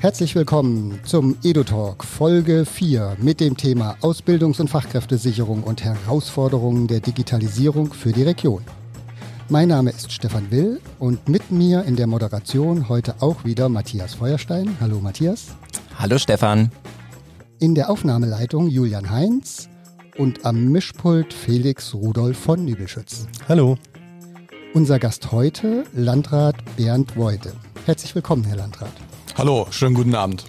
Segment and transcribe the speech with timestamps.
[0.00, 7.00] Herzlich willkommen zum EduTalk Folge 4 mit dem Thema Ausbildungs- und Fachkräftesicherung und Herausforderungen der
[7.00, 8.64] Digitalisierung für die Region.
[9.50, 14.14] Mein Name ist Stefan Will und mit mir in der Moderation heute auch wieder Matthias
[14.14, 14.74] Feuerstein.
[14.80, 15.48] Hallo Matthias.
[15.98, 16.72] Hallo Stefan.
[17.58, 19.68] In der Aufnahmeleitung Julian Heinz
[20.16, 23.26] und am Mischpult Felix Rudolf von Nübelschütz.
[23.50, 23.76] Hallo.
[24.72, 27.52] Unser Gast heute, Landrat Bernd Woide.
[27.84, 28.92] Herzlich willkommen, Herr Landrat.
[29.38, 30.44] Hallo, schönen guten Abend.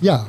[0.00, 0.26] Ja,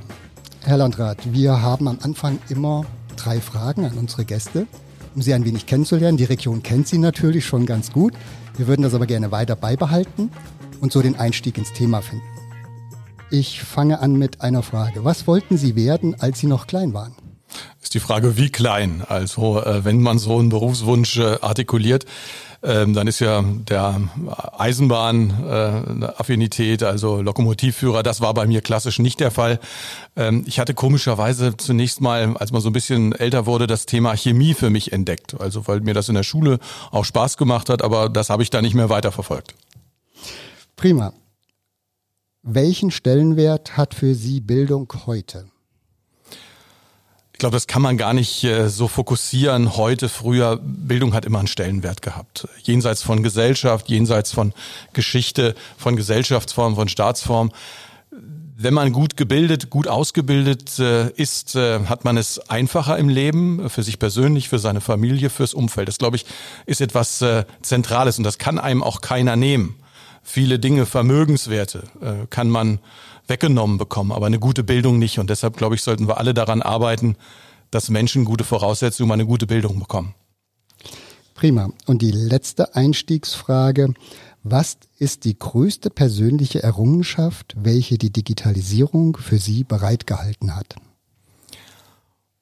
[0.62, 2.86] Herr Landrat, wir haben am Anfang immer
[3.16, 4.66] drei Fragen an unsere Gäste,
[5.14, 6.18] um sie ein wenig kennenzulernen.
[6.18, 8.14] Die Region kennt sie natürlich schon ganz gut.
[8.56, 10.32] Wir würden das aber gerne weiter beibehalten
[10.82, 12.26] und so den Einstieg ins Thema finden.
[13.30, 15.04] Ich fange an mit einer Frage.
[15.04, 17.14] Was wollten Sie werden, als Sie noch klein waren?
[17.82, 19.04] Ist die Frage, wie klein?
[19.08, 22.06] Also, äh, wenn man so einen Berufswunsch äh, artikuliert,
[22.64, 24.02] ähm, dann ist ja der
[24.58, 29.60] Eisenbahn-Affinität, äh, also Lokomotivführer, das war bei mir klassisch nicht der Fall.
[30.16, 34.18] Ähm, ich hatte komischerweise zunächst mal, als man so ein bisschen älter wurde, das Thema
[34.18, 35.40] Chemie für mich entdeckt.
[35.40, 36.60] Also weil mir das in der Schule
[36.92, 39.56] auch Spaß gemacht hat, aber das habe ich da nicht mehr weiterverfolgt.
[40.76, 41.14] Prima.
[42.42, 45.48] Welchen Stellenwert hat für Sie Bildung heute?
[47.38, 49.78] Ich glaube, das kann man gar nicht äh, so fokussieren.
[49.78, 52.48] Heute, früher, Bildung hat immer einen Stellenwert gehabt.
[52.64, 54.54] Jenseits von Gesellschaft, jenseits von
[54.94, 57.52] Geschichte, von Gesellschaftsform, von Staatsform.
[58.10, 63.70] Wenn man gut gebildet, gut ausgebildet äh, ist, äh, hat man es einfacher im Leben,
[63.70, 65.90] für sich persönlich, für seine Familie, fürs Umfeld.
[65.90, 66.26] Das, glaube ich,
[66.66, 67.24] ist etwas
[67.62, 69.76] Zentrales und das kann einem auch keiner nehmen.
[70.24, 71.84] Viele Dinge, Vermögenswerte,
[72.32, 72.80] kann man
[73.28, 75.20] weggenommen bekommen, aber eine gute Bildung nicht.
[75.20, 77.16] Und deshalb, glaube ich, sollten wir alle daran arbeiten,
[77.72, 80.16] dass Menschen gute Voraussetzungen, eine gute Bildung bekommen.
[81.34, 81.70] Prima.
[81.86, 83.94] Und die letzte Einstiegsfrage.
[84.44, 90.76] Was ist die größte persönliche Errungenschaft, welche die Digitalisierung für Sie bereitgehalten hat?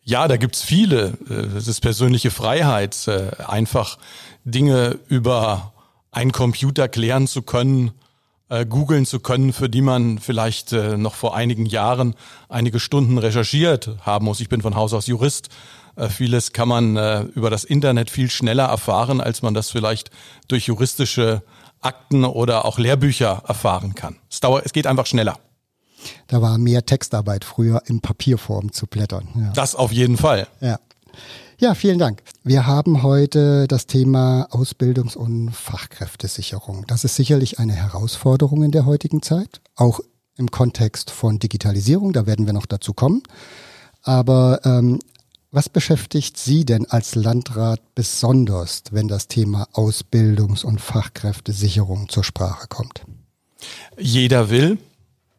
[0.03, 1.18] Ja, da gibt's viele.
[1.28, 3.09] Das ist persönliche Freiheit,
[3.40, 3.97] einfach
[4.44, 5.74] Dinge über
[6.12, 7.91] einen Computer klären zu können,
[8.50, 12.16] äh, googeln zu können, für die man vielleicht äh, noch vor einigen Jahren
[12.50, 14.39] einige Stunden recherchiert haben muss.
[14.39, 15.50] Ich bin von Haus aus Jurist.
[15.95, 20.11] Äh, vieles kann man äh, über das Internet viel schneller erfahren, als man das vielleicht
[20.47, 21.41] durch juristische
[21.81, 24.17] Akten oder auch Lehrbücher erfahren kann.
[24.29, 25.38] Es, dauert, es geht einfach schneller.
[26.27, 29.27] Da war mehr Textarbeit früher in Papierform zu blättern.
[29.35, 29.51] Ja.
[29.53, 30.47] Das auf jeden Fall.
[30.62, 30.79] Ja.
[31.58, 32.22] Ja, vielen Dank.
[32.44, 36.84] Wir haben heute das Thema Ausbildungs- und Fachkräftesicherung.
[36.86, 40.02] Das ist sicherlich eine Herausforderung in der heutigen Zeit, auch
[40.38, 42.12] im Kontext von Digitalisierung.
[42.12, 43.24] Da werden wir noch dazu kommen.
[44.02, 45.00] Aber ähm,
[45.50, 52.68] was beschäftigt Sie denn als Landrat besonders, wenn das Thema Ausbildungs- und Fachkräftesicherung zur Sprache
[52.68, 53.06] kommt?
[53.98, 54.78] Jeder will,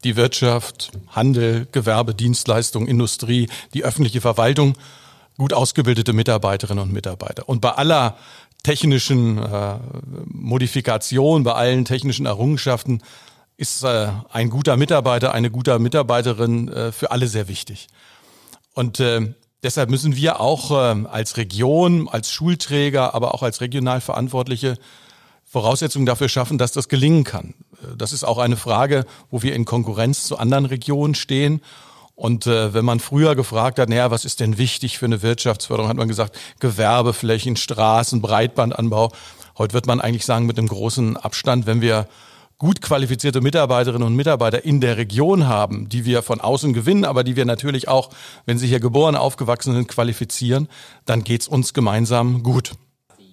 [0.03, 4.77] die Wirtschaft, Handel, Gewerbe, Dienstleistung, Industrie, die öffentliche Verwaltung
[5.37, 7.49] gut ausgebildete Mitarbeiterinnen und Mitarbeiter.
[7.49, 8.17] Und bei aller
[8.63, 9.79] technischen äh,
[10.27, 13.03] Modifikation, bei allen technischen Errungenschaften
[13.57, 17.89] ist äh, ein guter Mitarbeiter, eine gute Mitarbeiterin äh, für alle sehr wichtig.
[18.75, 24.01] Und äh, deshalb müssen wir auch äh, als Region, als Schulträger, aber auch als regional
[24.01, 24.77] Verantwortliche
[25.45, 27.55] Voraussetzungen dafür schaffen, dass das gelingen kann.
[27.83, 31.63] Äh, das ist auch eine Frage, wo wir in Konkurrenz zu anderen Regionen stehen
[32.17, 35.89] und äh, wenn man früher gefragt hat, naja, was ist denn wichtig für eine Wirtschaftsförderung,
[35.89, 39.13] hat man gesagt, Gewerbeflächen, Straßen, Breitbandanbau.
[39.59, 42.09] Heute wird man eigentlich sagen, mit einem großen Abstand, wenn wir
[42.57, 47.23] gut qualifizierte Mitarbeiterinnen und Mitarbeiter in der Region haben, die wir von außen gewinnen, aber
[47.23, 48.09] die wir natürlich auch,
[48.47, 50.69] wenn sie hier geboren, aufgewachsen sind, qualifizieren,
[51.05, 52.73] dann geht's uns gemeinsam gut.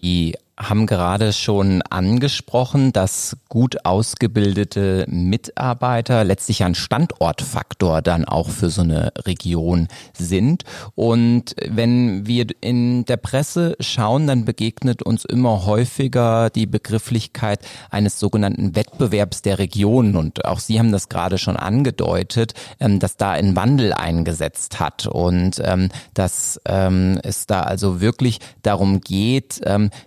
[0.02, 0.36] Die
[0.69, 8.81] haben gerade schon angesprochen, dass gut ausgebildete Mitarbeiter letztlich ein Standortfaktor dann auch für so
[8.81, 10.63] eine Region sind.
[10.96, 17.59] Und wenn wir in der Presse schauen, dann begegnet uns immer häufiger die Begrifflichkeit
[17.90, 20.16] eines sogenannten Wettbewerbs der Regionen.
[20.16, 25.08] Und auch Sie haben das gerade schon angedeutet, ähm, dass da ein Wandel eingesetzt hat
[25.08, 29.61] und ähm, dass ähm, es da also wirklich darum geht,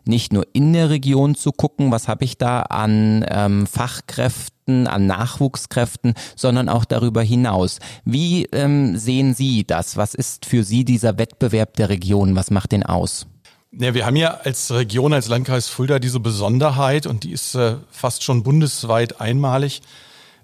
[0.05, 5.07] nicht nur in der Region zu gucken, was habe ich da an ähm, Fachkräften, an
[5.07, 7.79] Nachwuchskräften, sondern auch darüber hinaus.
[8.05, 9.97] Wie ähm, sehen Sie das?
[9.97, 12.37] Was ist für Sie dieser Wettbewerb der Region?
[12.37, 13.27] Was macht den aus?
[13.73, 17.77] Ja, wir haben ja als Region, als Landkreis Fulda diese Besonderheit und die ist äh,
[17.91, 19.83] fast schon bundesweit einmalig,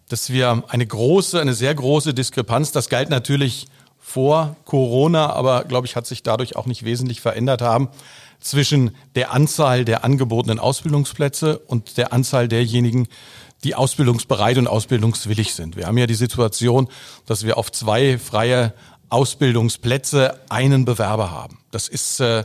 [0.08, 3.68] dass wir eine große, eine sehr große Diskrepanz, das galt natürlich
[3.98, 7.88] vor Corona, aber glaube ich, hat sich dadurch auch nicht wesentlich verändert haben,
[8.42, 13.08] zwischen der Anzahl der angebotenen Ausbildungsplätze und der Anzahl derjenigen,
[13.64, 15.76] die ausbildungsbereit und ausbildungswillig sind.
[15.76, 16.88] Wir haben ja die Situation,
[17.26, 18.74] dass wir auf zwei freie
[19.08, 21.58] Ausbildungsplätze einen Bewerber haben.
[21.70, 22.44] Das ist äh,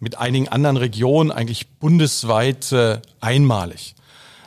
[0.00, 3.94] mit einigen anderen Regionen eigentlich bundesweit äh, einmalig.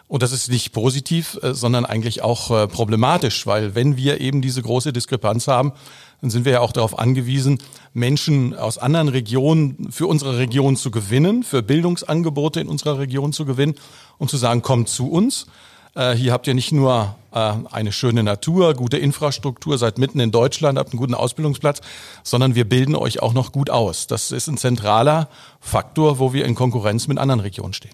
[0.07, 4.41] Und das ist nicht positiv, äh, sondern eigentlich auch äh, problematisch, weil wenn wir eben
[4.41, 5.73] diese große Diskrepanz haben,
[6.21, 7.59] dann sind wir ja auch darauf angewiesen,
[7.93, 13.45] Menschen aus anderen Regionen für unsere Region zu gewinnen, für Bildungsangebote in unserer Region zu
[13.45, 13.75] gewinnen
[14.17, 15.47] und zu sagen, kommt zu uns.
[15.95, 20.79] Äh, hier habt ihr nicht nur eine schöne Natur, gute Infrastruktur, seid mitten in Deutschland,
[20.79, 21.81] habt einen guten Ausbildungsplatz,
[22.23, 24.07] sondern wir bilden euch auch noch gut aus.
[24.07, 25.29] Das ist ein zentraler
[25.59, 27.93] Faktor, wo wir in Konkurrenz mit anderen Regionen stehen.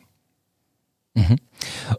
[1.15, 1.37] Mhm.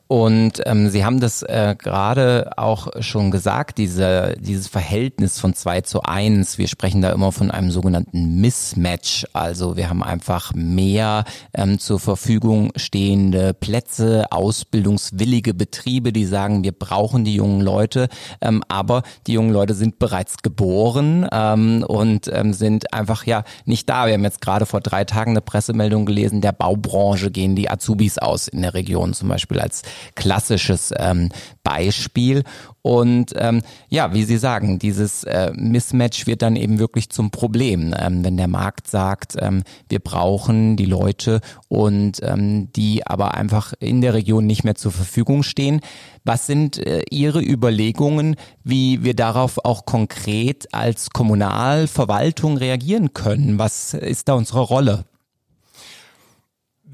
[0.08, 5.80] Und ähm, Sie haben das äh, gerade auch schon gesagt, diese, dieses Verhältnis von zwei
[5.80, 6.58] zu eins.
[6.58, 9.26] Wir sprechen da immer von einem sogenannten Mismatch.
[9.32, 11.24] Also wir haben einfach mehr
[11.54, 18.08] ähm, zur Verfügung stehende Plätze, ausbildungswillige Betriebe, die sagen, wir brauchen die jungen Leute,
[18.40, 23.88] ähm, aber die jungen Leute sind bereits geboren ähm, und ähm, sind einfach ja nicht
[23.88, 24.06] da.
[24.06, 28.18] Wir haben jetzt gerade vor drei Tagen eine Pressemeldung gelesen, der Baubranche gehen die Azubis
[28.18, 29.82] aus in der Region zum Beispiel als
[30.14, 31.30] klassisches ähm,
[31.62, 32.44] Beispiel.
[32.82, 37.92] Und ähm, ja, wie Sie sagen, dieses äh, Mismatch wird dann eben wirklich zum Problem,
[37.98, 43.72] ähm, wenn der Markt sagt, ähm, wir brauchen die Leute und ähm, die aber einfach
[43.80, 45.80] in der Region nicht mehr zur Verfügung stehen.
[46.24, 53.58] Was sind äh, Ihre Überlegungen, wie wir darauf auch konkret als Kommunalverwaltung reagieren können?
[53.58, 55.04] Was ist da unsere Rolle?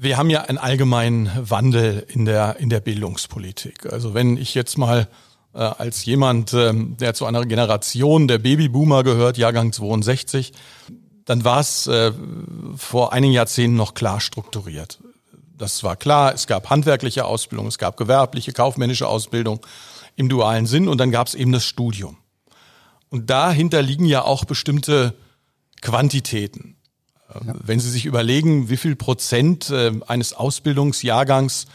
[0.03, 3.91] Wir haben ja einen allgemeinen Wandel in der, in der Bildungspolitik.
[3.91, 5.07] Also wenn ich jetzt mal
[5.53, 10.51] äh, als jemand, ähm, der zu einer Generation der Babyboomer gehört, Jahrgang 62,
[11.25, 12.11] dann war es äh,
[12.75, 14.99] vor einigen Jahrzehnten noch klar strukturiert.
[15.57, 19.65] Das war klar, es gab handwerkliche Ausbildung, es gab gewerbliche, kaufmännische Ausbildung
[20.15, 22.17] im dualen Sinn und dann gab es eben das Studium.
[23.09, 25.13] Und dahinter liegen ja auch bestimmte
[25.81, 26.75] Quantitäten.
[27.45, 27.53] Ja.
[27.63, 31.65] Wenn Sie sich überlegen, wie viel Prozent äh, eines Ausbildungsjahrgangs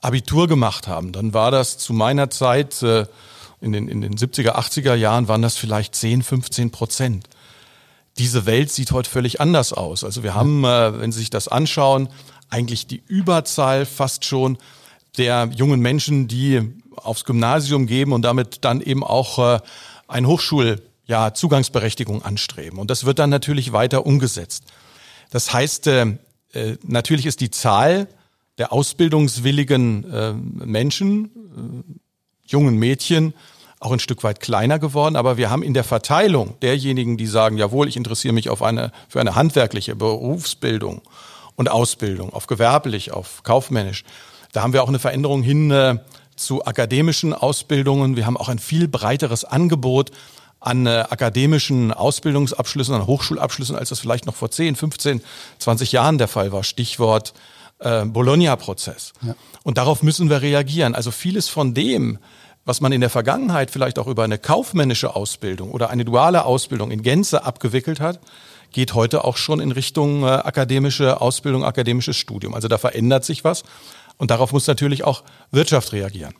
[0.00, 3.06] Abitur gemacht haben, dann war das zu meiner Zeit äh,
[3.60, 7.28] in den, in den 70er, 80er Jahren waren das vielleicht 10, 15 Prozent.
[8.16, 10.04] Diese Welt sieht heute völlig anders aus.
[10.04, 12.08] Also wir haben, äh, wenn Sie sich das anschauen,
[12.50, 14.58] eigentlich die Überzahl fast schon
[15.18, 19.60] der jungen Menschen, die aufs Gymnasium geben und damit dann eben auch
[20.06, 22.78] ein Hochschul ja, Zugangsberechtigung anstreben.
[22.78, 24.64] Und das wird dann natürlich weiter umgesetzt.
[25.30, 26.16] Das heißt, äh,
[26.52, 28.08] äh, natürlich ist die Zahl
[28.58, 32.00] der ausbildungswilligen äh, Menschen,
[32.44, 33.34] jungen Mädchen,
[33.80, 37.56] auch ein Stück weit kleiner geworden, aber wir haben in der Verteilung derjenigen, die sagen,
[37.58, 41.02] jawohl, ich interessiere mich auf eine, für eine handwerkliche Berufsbildung
[41.54, 44.04] und Ausbildung, auf gewerblich, auf kaufmännisch,
[44.52, 45.98] da haben wir auch eine Veränderung hin äh,
[46.36, 48.16] zu akademischen Ausbildungen.
[48.16, 50.10] Wir haben auch ein viel breiteres Angebot
[50.60, 55.22] an äh, akademischen Ausbildungsabschlüssen, an Hochschulabschlüssen, als das vielleicht noch vor 10, 15,
[55.58, 56.64] 20 Jahren der Fall war.
[56.64, 57.34] Stichwort
[57.78, 59.12] äh, Bologna-Prozess.
[59.22, 59.34] Ja.
[59.62, 60.94] Und darauf müssen wir reagieren.
[60.94, 62.18] Also vieles von dem,
[62.64, 66.90] was man in der Vergangenheit vielleicht auch über eine kaufmännische Ausbildung oder eine duale Ausbildung
[66.90, 68.20] in Gänze abgewickelt hat,
[68.72, 72.54] geht heute auch schon in Richtung äh, akademische Ausbildung, akademisches Studium.
[72.54, 73.62] Also da verändert sich was
[74.16, 76.34] und darauf muss natürlich auch Wirtschaft reagieren.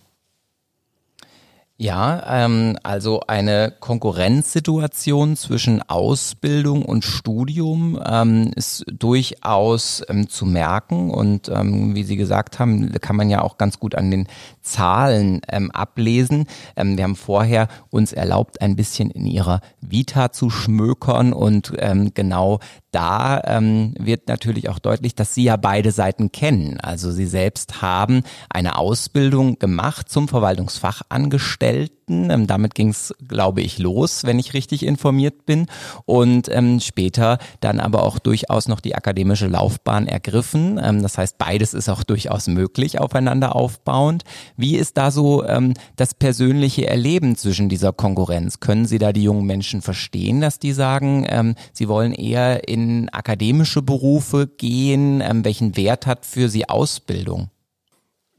[1.81, 11.13] Ja, ähm, also eine Konkurrenzsituation zwischen Ausbildung und Studium ähm, ist durchaus ähm, zu merken
[11.13, 14.27] und ähm, wie Sie gesagt haben, kann man ja auch ganz gut an den
[14.61, 16.47] Zahlen ähm, ablesen.
[16.75, 22.11] Ähm, wir haben vorher uns erlaubt, ein bisschen in Ihrer Vita zu schmökern und ähm,
[22.13, 22.59] genau
[22.91, 26.81] da ähm, wird natürlich auch deutlich, dass Sie ja beide Seiten kennen.
[26.81, 31.68] Also Sie selbst haben eine Ausbildung gemacht zum Verwaltungsfachangestellten.
[32.09, 35.67] Ähm, damit ging es, glaube ich, los, wenn ich richtig informiert bin.
[36.07, 40.81] Und ähm, später dann aber auch durchaus noch die akademische Laufbahn ergriffen.
[40.83, 44.25] Ähm, das heißt, beides ist auch durchaus möglich, aufeinander aufbauend.
[44.57, 48.61] Wie ist da so ähm, das persönliche Erleben zwischen dieser Konkurrenz?
[48.61, 52.89] Können Sie da die jungen Menschen verstehen, dass die sagen, ähm, sie wollen eher in
[52.89, 55.21] in akademische Berufe gehen?
[55.21, 57.51] Ähm, welchen Wert hat für Sie Ausbildung?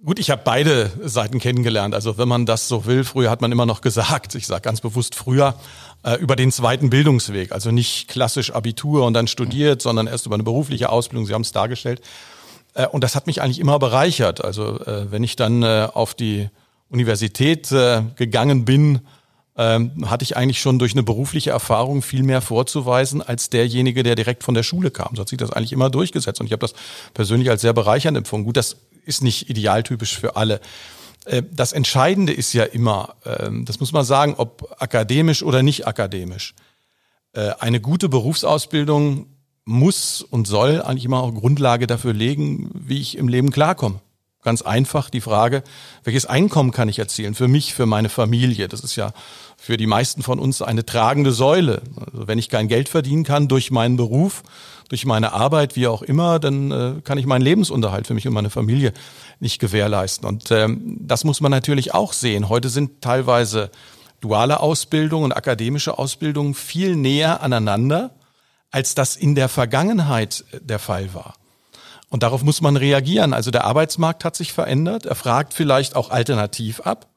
[0.06, 1.94] Gut, ich habe beide Seiten kennengelernt.
[1.94, 4.79] Also wenn man das so will, früher hat man immer noch gesagt, ich sage ganz
[4.79, 5.56] bewusst früher,
[6.03, 7.51] äh, über den zweiten Bildungsweg.
[7.51, 11.25] Also nicht klassisch Abitur und dann studiert, sondern erst über eine berufliche Ausbildung.
[11.25, 12.00] Sie haben es dargestellt.
[12.75, 14.41] Äh, und das hat mich eigentlich immer bereichert.
[14.41, 16.50] Also äh, wenn ich dann auf die
[16.89, 17.70] Universität
[18.15, 19.01] gegangen bin,
[19.60, 24.15] ähm, hatte ich eigentlich schon durch eine berufliche Erfahrung viel mehr vorzuweisen als derjenige, der
[24.15, 25.15] direkt von der Schule kam.
[25.15, 26.39] So hat sich das eigentlich immer durchgesetzt.
[26.39, 26.74] Und ich habe das
[27.13, 28.46] persönlich als sehr bereichernd empfunden.
[28.46, 28.77] Gut, das
[29.09, 30.61] ist nicht idealtypisch für alle.
[31.25, 35.87] Äh, das Entscheidende ist ja immer, ähm, das muss man sagen, ob akademisch oder nicht
[35.87, 36.53] akademisch.
[37.33, 39.27] Äh, eine gute Berufsausbildung
[39.65, 43.99] muss und soll eigentlich immer auch Grundlage dafür legen, wie ich im Leben klarkomme.
[44.41, 45.63] Ganz einfach die Frage,
[46.05, 48.69] welches Einkommen kann ich erzielen für mich, für meine Familie?
[48.69, 49.12] Das ist ja
[49.58, 51.81] für die meisten von uns eine tragende Säule.
[51.98, 54.43] Also wenn ich kein Geld verdienen kann durch meinen Beruf,
[54.88, 58.34] durch meine Arbeit, wie auch immer, dann äh, kann ich meinen Lebensunterhalt für mich und
[58.34, 58.93] meine Familie
[59.41, 60.27] nicht gewährleisten.
[60.27, 62.48] Und ähm, das muss man natürlich auch sehen.
[62.48, 63.69] Heute sind teilweise
[64.22, 68.12] duale Ausbildung und akademische Ausbildung viel näher aneinander,
[68.72, 71.36] als das in der Vergangenheit der Fall war.
[72.09, 73.33] Und darauf muss man reagieren.
[73.33, 75.05] Also der Arbeitsmarkt hat sich verändert.
[75.05, 77.07] Er fragt vielleicht auch alternativ ab.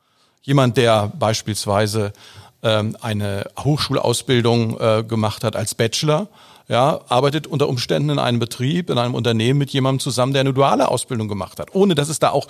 [0.43, 2.13] Jemand, der beispielsweise
[2.63, 6.29] ähm, eine Hochschulausbildung äh, gemacht hat als Bachelor,
[6.69, 10.53] ja, arbeitet unter Umständen in einem Betrieb, in einem Unternehmen mit jemandem zusammen, der eine
[10.53, 12.47] duale Ausbildung gemacht hat, ohne dass es da auch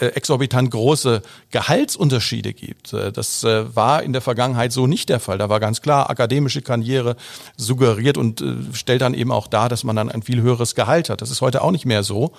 [0.00, 2.92] äh, exorbitant große Gehaltsunterschiede gibt.
[2.92, 5.38] Äh, das äh, war in der Vergangenheit so nicht der Fall.
[5.38, 7.16] Da war ganz klar akademische Karriere
[7.56, 11.10] suggeriert und äh, stellt dann eben auch dar, dass man dann ein viel höheres Gehalt
[11.10, 11.22] hat.
[11.22, 12.32] Das ist heute auch nicht mehr so.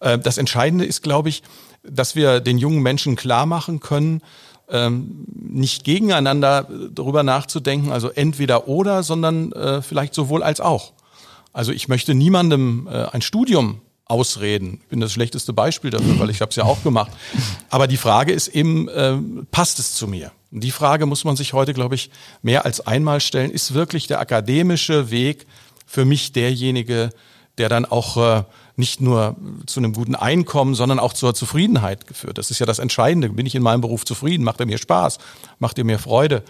[0.00, 1.42] Äh, das Entscheidende ist, glaube ich,
[1.82, 4.22] dass wir den jungen Menschen klar machen können,
[4.70, 10.92] ähm, nicht gegeneinander darüber nachzudenken, also entweder oder, sondern äh, vielleicht sowohl als auch.
[11.52, 14.80] Also ich möchte niemandem äh, ein Studium ausreden.
[14.82, 17.12] Ich bin das schlechteste Beispiel dafür, weil ich habe es ja auch gemacht.
[17.68, 19.16] Aber die Frage ist eben, äh,
[19.50, 20.32] passt es zu mir?
[20.50, 22.10] Und die Frage muss man sich heute, glaube ich,
[22.40, 23.50] mehr als einmal stellen.
[23.50, 25.46] Ist wirklich der akademische Weg
[25.86, 27.10] für mich derjenige,
[27.58, 28.44] der dann auch äh,
[28.78, 32.38] nicht nur zu einem guten Einkommen, sondern auch zur Zufriedenheit geführt.
[32.38, 33.28] Das ist ja das Entscheidende.
[33.28, 34.44] Bin ich in meinem Beruf zufrieden?
[34.44, 35.18] Macht er mir Spaß?
[35.58, 36.42] Macht er mir Freude?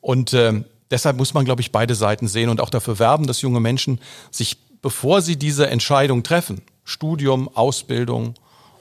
[0.00, 3.42] Und äh, deshalb muss man, glaube ich, beide Seiten sehen und auch dafür werben, dass
[3.42, 4.00] junge Menschen
[4.30, 8.34] sich, bevor sie diese Entscheidung treffen, Studium, Ausbildung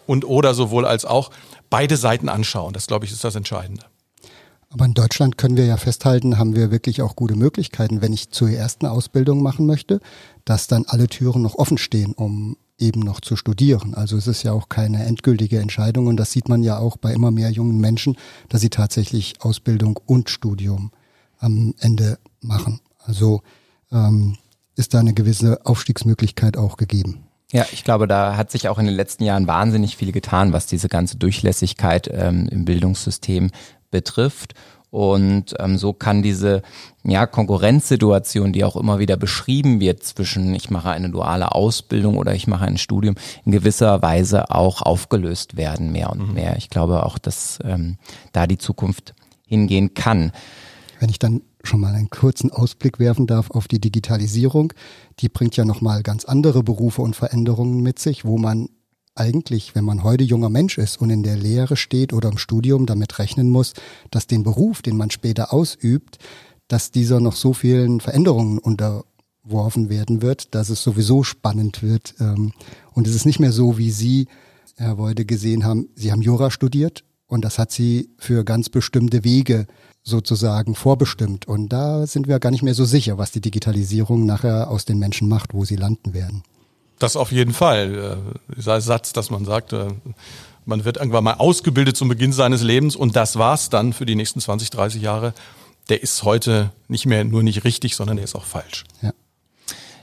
[0.07, 1.31] und oder sowohl als auch,
[1.69, 2.73] beide Seiten anschauen.
[2.73, 3.85] Das, glaube ich, ist das Entscheidende.
[4.73, 8.31] Aber in Deutschland können wir ja festhalten, haben wir wirklich auch gute Möglichkeiten, wenn ich
[8.31, 9.99] zur ersten Ausbildung machen möchte,
[10.45, 13.93] dass dann alle Türen noch offen stehen, um eben noch zu studieren.
[13.93, 17.13] Also es ist ja auch keine endgültige Entscheidung und das sieht man ja auch bei
[17.13, 18.17] immer mehr jungen Menschen,
[18.49, 20.91] dass sie tatsächlich Ausbildung und Studium
[21.37, 22.79] am Ende machen.
[22.97, 23.41] Also
[23.91, 24.37] ähm,
[24.75, 27.27] ist da eine gewisse Aufstiegsmöglichkeit auch gegeben.
[27.51, 30.65] Ja, ich glaube, da hat sich auch in den letzten Jahren wahnsinnig viel getan, was
[30.65, 33.51] diese ganze Durchlässigkeit ähm, im Bildungssystem
[33.93, 34.55] betrifft.
[34.89, 36.61] Und ähm, so kann diese
[37.03, 42.35] ja, Konkurrenzsituation, die auch immer wieder beschrieben wird zwischen ich mache eine duale Ausbildung oder
[42.35, 46.33] ich mache ein Studium, in gewisser Weise auch aufgelöst werden, mehr und mhm.
[46.35, 46.57] mehr.
[46.57, 47.97] Ich glaube auch, dass ähm,
[48.33, 49.15] da die Zukunft
[49.47, 50.31] hingehen kann.
[50.99, 54.73] Wenn ich dann schon mal einen kurzen Ausblick werfen darf auf die Digitalisierung,
[55.19, 58.69] die bringt ja nochmal ganz andere Berufe und Veränderungen mit sich, wo man
[59.15, 62.85] eigentlich, wenn man heute junger Mensch ist und in der Lehre steht oder im Studium,
[62.85, 63.73] damit rechnen muss,
[64.11, 66.17] dass den Beruf, den man später ausübt,
[66.67, 72.15] dass dieser noch so vielen Veränderungen unterworfen werden wird, dass es sowieso spannend wird.
[72.19, 72.53] Ähm,
[72.93, 74.27] und es ist nicht mehr so, wie Sie,
[74.77, 75.89] Herr Weude, gesehen haben.
[75.95, 79.67] Sie haben Jura studiert und das hat Sie für ganz bestimmte Wege
[80.03, 81.47] sozusagen vorbestimmt.
[81.47, 84.99] Und da sind wir gar nicht mehr so sicher, was die Digitalisierung nachher aus den
[84.99, 86.43] Menschen macht, wo sie landen werden.
[86.99, 88.19] Das auf jeden Fall.
[88.49, 89.87] Äh, dieser Satz, dass man sagt, äh,
[90.65, 94.15] man wird irgendwann mal ausgebildet zum Beginn seines Lebens und das war's dann für die
[94.15, 95.33] nächsten 20, 30 Jahre,
[95.89, 98.85] der ist heute nicht mehr nur nicht richtig, sondern der ist auch falsch.
[99.01, 99.11] Ja.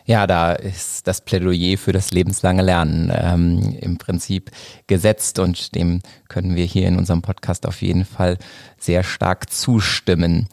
[0.07, 4.51] Ja, da ist das Plädoyer für das lebenslange Lernen ähm, im Prinzip
[4.89, 8.37] gesetzt und dem können wir hier in unserem Podcast auf jeden Fall
[8.77, 10.49] sehr stark zustimmen.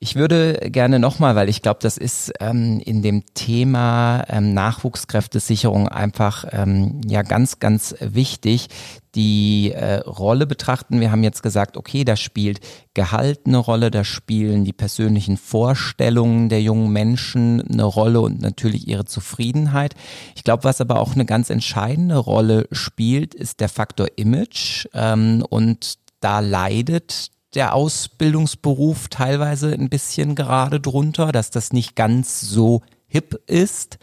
[0.00, 5.88] Ich würde gerne nochmal, weil ich glaube, das ist ähm, in dem Thema ähm, Nachwuchskräftesicherung
[5.88, 8.68] einfach ähm, ja ganz, ganz wichtig,
[9.16, 11.00] die äh, Rolle betrachten.
[11.00, 12.60] Wir haben jetzt gesagt, okay, da spielt
[12.94, 18.86] Gehalt eine Rolle, da spielen die persönlichen Vorstellungen der jungen Menschen eine Rolle und natürlich
[18.86, 19.96] ihre Zufriedenheit.
[20.36, 25.44] Ich glaube, was aber auch eine ganz entscheidende Rolle spielt, ist der Faktor Image ähm,
[25.50, 32.82] und da leidet der Ausbildungsberuf teilweise ein bisschen gerade drunter, dass das nicht ganz so
[33.06, 33.98] hip ist.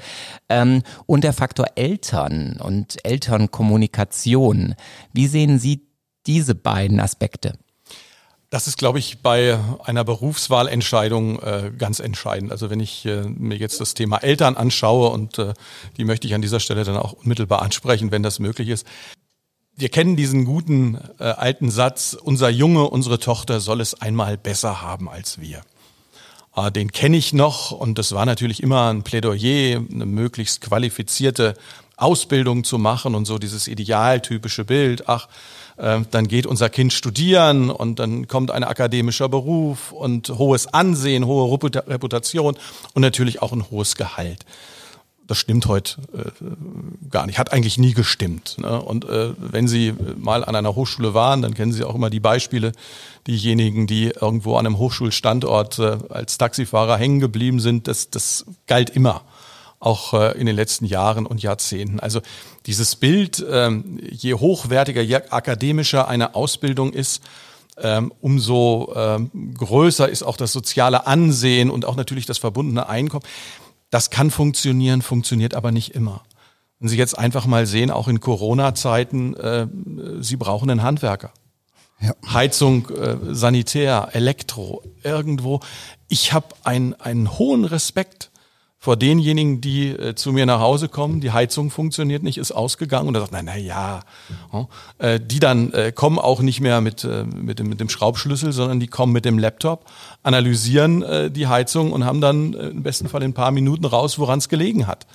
[0.50, 4.76] Ähm, und der Faktor Eltern und Elternkommunikation.
[5.14, 5.88] Wie sehen Sie
[6.26, 7.54] diese beiden Aspekte?
[8.50, 12.52] Das ist, glaube ich, bei einer Berufswahlentscheidung äh, ganz entscheidend.
[12.52, 15.54] Also wenn ich äh, mir jetzt das Thema Eltern anschaue und äh,
[15.98, 18.88] die möchte ich an dieser Stelle dann auch unmittelbar ansprechen, wenn das möglich ist,
[19.78, 24.82] wir kennen diesen guten äh, alten Satz, unser Junge, unsere Tochter soll es einmal besser
[24.82, 25.62] haben als wir.
[26.56, 31.56] Äh, den kenne ich noch und das war natürlich immer ein Plädoyer, eine möglichst qualifizierte
[31.98, 35.28] Ausbildung zu machen und so dieses idealtypische Bild, ach,
[35.78, 41.26] äh, dann geht unser Kind studieren und dann kommt ein akademischer Beruf und hohes Ansehen,
[41.26, 42.56] hohe Reputation
[42.94, 44.46] und natürlich auch ein hohes Gehalt.
[45.28, 46.30] Das stimmt heute äh,
[47.10, 48.58] gar nicht, hat eigentlich nie gestimmt.
[48.60, 48.80] Ne?
[48.80, 52.20] Und äh, wenn Sie mal an einer Hochschule waren, dann kennen Sie auch immer die
[52.20, 52.74] Beispiele,
[53.26, 58.92] diejenigen, die irgendwo an einem Hochschulstandort äh, als Taxifahrer hängen geblieben sind, das, das galt
[58.92, 59.22] immer
[59.80, 62.00] auch äh, in den letzten Jahren und Jahrzehnten.
[62.00, 62.22] Also
[62.66, 67.22] dieses Bild, ähm, je hochwertiger, je akademischer eine Ausbildung ist,
[67.78, 73.26] ähm, umso ähm, größer ist auch das soziale Ansehen und auch natürlich das verbundene Einkommen.
[73.96, 76.26] Das kann funktionieren, funktioniert aber nicht immer.
[76.80, 79.68] Wenn Sie jetzt einfach mal sehen, auch in Corona-Zeiten, äh,
[80.20, 81.32] Sie brauchen einen Handwerker.
[82.02, 82.14] Ja.
[82.28, 85.62] Heizung, äh, Sanitär, Elektro, irgendwo.
[86.10, 88.32] Ich habe einen, einen hohen Respekt
[88.86, 93.08] vor denjenigen, die äh, zu mir nach Hause kommen, die Heizung funktioniert nicht, ist ausgegangen
[93.08, 94.02] und da sagt, na, na ja,
[95.00, 98.54] äh, die dann äh, kommen auch nicht mehr mit, äh, mit, dem, mit dem Schraubschlüssel,
[98.54, 99.86] sondern die kommen mit dem Laptop,
[100.22, 103.86] analysieren äh, die Heizung und haben dann äh, im besten Fall in ein paar Minuten
[103.86, 105.08] raus, woran es gelegen hat.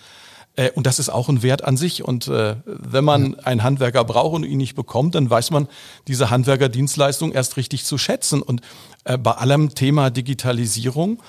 [0.75, 2.05] Und das ist auch ein Wert an sich.
[2.05, 5.69] Und äh, wenn man einen Handwerker braucht und ihn nicht bekommt, dann weiß man
[6.09, 8.43] diese Handwerkerdienstleistung erst richtig zu schätzen.
[8.43, 8.61] Und
[9.05, 11.23] äh, bei allem Thema Digitalisierung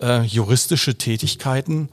[0.00, 1.88] äh, juristische Tätigkeiten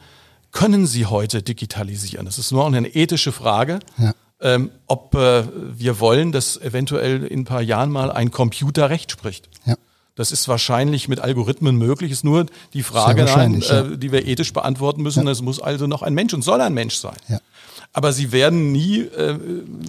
[0.52, 2.26] können Sie heute digitalisieren?
[2.26, 3.80] Das ist nur eine ethische Frage.
[3.98, 4.14] Ja.
[4.40, 5.46] Ähm, ob äh,
[5.78, 9.50] wir wollen, dass eventuell in ein paar Jahren mal ein Computer Recht spricht.
[9.66, 9.76] Ja.
[10.16, 13.46] Das ist wahrscheinlich mit Algorithmen möglich, ist nur die Frage, ja.
[13.46, 15.28] äh, die wir ethisch beantworten müssen.
[15.28, 17.16] Es muss also noch ein Mensch und soll ein Mensch sein.
[17.28, 17.40] Ja.
[17.94, 19.34] Aber sie werden nie äh,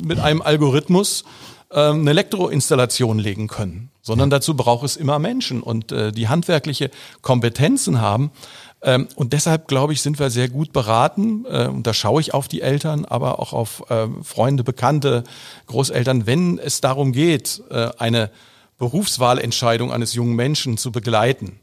[0.05, 1.25] mit einem Algorithmus
[1.75, 6.91] äh, eine Elektroinstallation legen können sondern dazu braucht es immer Menschen und äh, die handwerkliche
[7.23, 8.31] Kompetenzen haben.
[8.83, 12.35] Ähm, und deshalb, glaube ich, sind wir sehr gut beraten, äh, und da schaue ich
[12.35, 15.25] auf die Eltern, aber auch auf äh, Freunde, Bekannte,
[15.67, 18.31] Großeltern, wenn es darum geht, äh, eine
[18.77, 21.59] Berufswahlentscheidung eines jungen Menschen zu begleiten.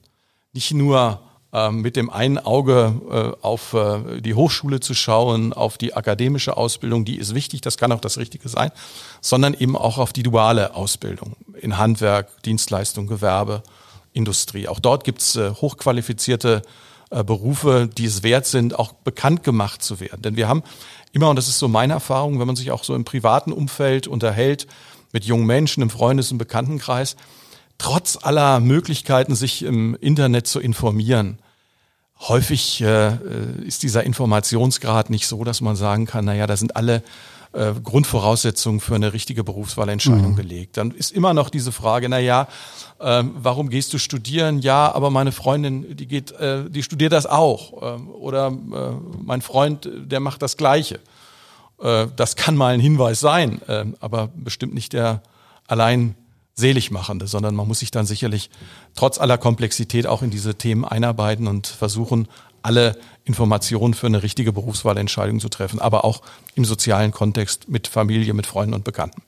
[0.51, 1.30] Nicht nur ähm,
[1.71, 7.03] mit dem einen Auge äh, auf äh, die Hochschule zu schauen, auf die akademische Ausbildung,
[7.03, 8.71] die ist wichtig, das kann auch das Richtige sein,
[9.19, 13.63] sondern eben auch auf die duale Ausbildung in Handwerk, Dienstleistung, Gewerbe,
[14.13, 14.69] Industrie.
[14.69, 16.61] Auch dort gibt's äh, hochqualifizierte
[17.25, 20.21] Berufe, die es wert sind, auch bekannt gemacht zu werden.
[20.21, 20.63] Denn wir haben
[21.11, 24.07] immer, und das ist so meine Erfahrung, wenn man sich auch so im privaten Umfeld
[24.07, 24.65] unterhält,
[25.11, 27.17] mit jungen Menschen im Freundes- und Bekanntenkreis,
[27.81, 31.39] trotz aller Möglichkeiten, sich im Internet zu informieren,
[32.27, 33.17] häufig äh,
[33.65, 37.03] ist dieser Informationsgrad nicht so, dass man sagen kann, naja, da sind alle
[37.53, 40.35] äh, Grundvoraussetzungen für eine richtige Berufswahlentscheidung mhm.
[40.35, 40.77] gelegt.
[40.77, 42.47] Dann ist immer noch diese Frage, naja,
[42.99, 44.59] äh, warum gehst du studieren?
[44.59, 47.81] Ja, aber meine Freundin, die geht, äh, die studiert das auch.
[47.81, 48.51] Äh, oder äh,
[49.21, 50.99] mein Freund, der macht das Gleiche.
[51.81, 55.21] Äh, das kann mal ein Hinweis sein, äh, aber bestimmt nicht der
[55.67, 56.15] allein
[56.55, 58.49] Seligmachende, sondern man muss sich dann sicherlich
[58.95, 62.27] trotz aller Komplexität auch in diese Themen einarbeiten und versuchen,
[62.63, 66.21] alle Informationen für eine richtige Berufswahlentscheidung zu treffen, aber auch
[66.55, 69.21] im sozialen Kontext mit Familie, mit Freunden und Bekannten.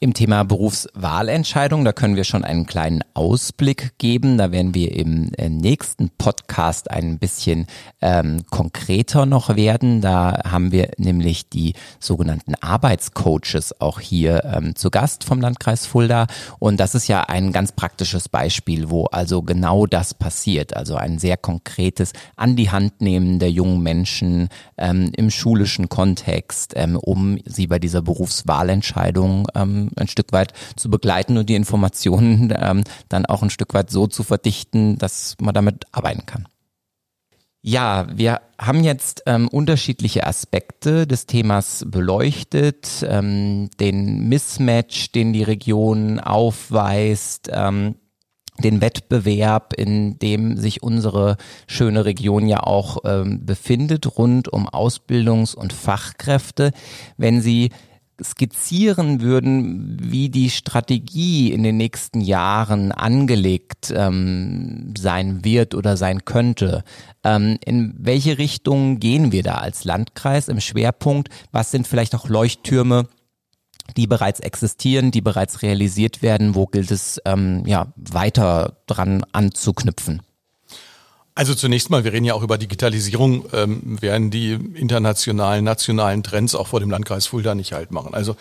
[0.00, 4.38] Im Thema Berufswahlentscheidung, da können wir schon einen kleinen Ausblick geben.
[4.38, 7.66] Da werden wir im äh, nächsten Podcast ein bisschen
[8.00, 10.00] ähm, konkreter noch werden.
[10.00, 16.28] Da haben wir nämlich die sogenannten Arbeitscoaches auch hier ähm, zu Gast vom Landkreis Fulda.
[16.60, 20.76] Und das ist ja ein ganz praktisches Beispiel, wo also genau das passiert.
[20.76, 26.74] Also ein sehr konkretes an die Hand nehmen der jungen Menschen ähm, im schulischen Kontext,
[26.76, 32.52] ähm, um sie bei dieser Berufswahlentscheidung ähm, ein Stück weit zu begleiten und die Informationen
[32.56, 36.48] ähm, dann auch ein Stück weit so zu verdichten, dass man damit arbeiten kann.
[37.60, 45.42] Ja, wir haben jetzt ähm, unterschiedliche Aspekte des Themas beleuchtet, ähm, den Mismatch, den die
[45.42, 47.96] Region aufweist, ähm,
[48.62, 55.54] den Wettbewerb, in dem sich unsere schöne Region ja auch ähm, befindet, rund um Ausbildungs-
[55.54, 56.72] und Fachkräfte.
[57.16, 57.70] Wenn Sie
[58.22, 66.24] skizzieren würden, wie die Strategie in den nächsten Jahren angelegt ähm, sein wird oder sein
[66.24, 66.82] könnte.
[67.24, 71.28] Ähm, in welche Richtung gehen wir da als Landkreis im Schwerpunkt?
[71.52, 73.08] Was sind vielleicht auch Leuchttürme?
[73.96, 80.20] die bereits existieren, die bereits realisiert werden, wo gilt es ähm, ja weiter dran anzuknüpfen?
[81.38, 86.56] Also zunächst mal, wir reden ja auch über Digitalisierung, ähm, werden die internationalen, nationalen Trends
[86.56, 88.12] auch vor dem Landkreis Fulda nicht halt machen.
[88.12, 88.34] Also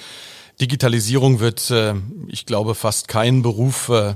[0.59, 1.93] Digitalisierung wird, äh,
[2.27, 4.15] ich glaube, fast keinen Beruf äh,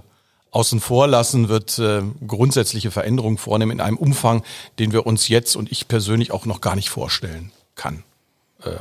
[0.50, 4.41] außen vor lassen, wird äh, grundsätzliche Veränderungen vornehmen in einem Umfang,
[4.80, 8.04] den wir uns jetzt und ich persönlich auch noch gar nicht vorstellen kann.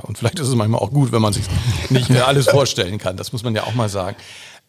[0.02, 1.44] Und vielleicht ist es manchmal auch gut, wenn man sich
[1.90, 3.18] nicht alles vorstellen kann.
[3.18, 4.16] Das muss man ja auch mal sagen.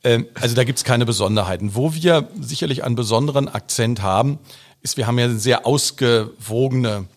[0.03, 1.75] Ähm, also da gibt es keine Besonderheiten.
[1.75, 4.39] Wo wir sicherlich einen besonderen Akzent haben,
[4.81, 7.07] ist, wir haben ja eine sehr ausgewogene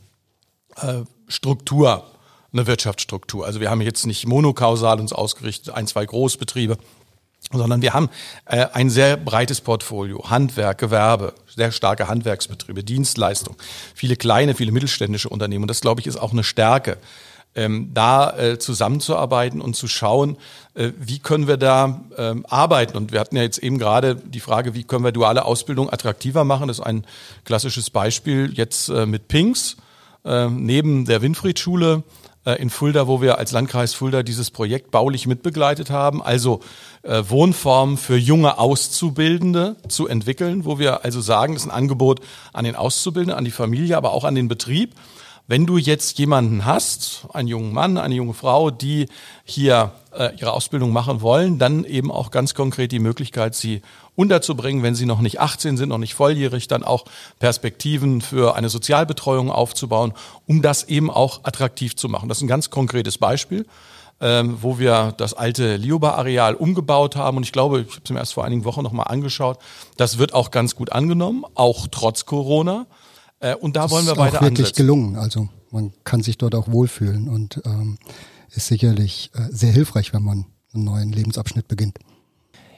[0.77, 2.05] äh, Struktur,
[2.53, 3.47] eine Wirtschaftsstruktur.
[3.47, 6.79] Also wir haben jetzt nicht monokausal uns ausgerichtet, ein, zwei Großbetriebe,
[7.53, 8.11] sondern wir haben
[8.47, 10.31] äh, ein sehr breites Portfolio.
[10.31, 13.57] Handwerk, Gewerbe, sehr starke Handwerksbetriebe, Dienstleistung,
[13.95, 15.65] viele kleine, viele mittelständische Unternehmen.
[15.65, 16.99] Und das, glaube ich, ist auch eine Stärke
[17.55, 20.37] ähm, da äh, zusammenzuarbeiten und zu schauen,
[20.75, 22.97] äh, wie können wir da ähm, arbeiten.
[22.97, 26.45] Und wir hatten ja jetzt eben gerade die Frage, wie können wir duale Ausbildung attraktiver
[26.45, 26.69] machen.
[26.69, 27.07] Das ist ein
[27.45, 29.77] klassisches Beispiel jetzt äh, mit Pinks
[30.25, 32.03] äh, neben der Winfried-Schule
[32.45, 36.61] äh, in Fulda, wo wir als Landkreis Fulda dieses Projekt baulich mitbegleitet haben, also
[37.03, 42.21] äh, Wohnformen für junge Auszubildende zu entwickeln, wo wir also sagen, das ist ein Angebot
[42.53, 44.95] an den Auszubildenden, an die Familie, aber auch an den Betrieb
[45.47, 49.09] wenn du jetzt jemanden hast, einen jungen Mann, eine junge Frau, die
[49.45, 53.83] hier äh, ihre Ausbildung machen wollen, dann eben auch ganz konkret die Möglichkeit, sie
[54.17, 57.05] unterzubringen, wenn sie noch nicht 18 sind, noch nicht volljährig, dann auch
[57.41, 60.15] Perspektiven für eine Sozialbetreuung aufzubauen,
[60.47, 62.29] um das eben auch attraktiv zu machen.
[62.29, 63.67] Das ist ein ganz konkretes Beispiel.
[64.21, 67.37] Ähm, wo wir das alte Lioba-Areal umgebaut haben.
[67.37, 69.59] Und ich glaube, ich habe es mir erst vor einigen Wochen nochmal angeschaut,
[69.97, 72.87] das wird auch ganz gut angenommen, auch trotz Corona.
[73.45, 74.41] Äh, und da das wollen wir weiter ansetzen.
[74.41, 75.17] Das ist wirklich gelungen.
[75.17, 77.99] Also man kann sich dort auch wohlfühlen und ähm,
[78.51, 81.99] ist sicherlich äh, sehr hilfreich, wenn man einen neuen Lebensabschnitt beginnt.